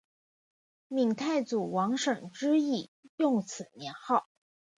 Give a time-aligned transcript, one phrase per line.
[0.87, 4.25] 闽太祖王审知亦用此年号。